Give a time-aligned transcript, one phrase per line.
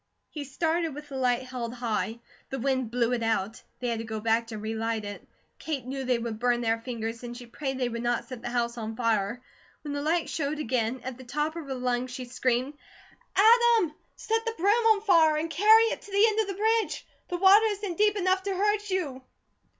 [0.31, 2.21] He started with the light held high.
[2.49, 3.61] The wind blew it out.
[3.79, 5.27] They had to go back to relight it.
[5.59, 8.49] Kate knew they would burn their fingers, and she prayed they would not set the
[8.49, 9.43] house on fire.
[9.83, 12.73] When the light showed again, at the top of her lungs she screamed:
[13.35, 17.05] "Adam, set the broom on fire and carry it to the end of the bridge;
[17.29, 19.21] the water isn't deep enough to hurt you."